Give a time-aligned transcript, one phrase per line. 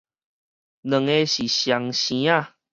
[0.03, 0.07] 兩个
[1.27, 2.53] 是雙生仔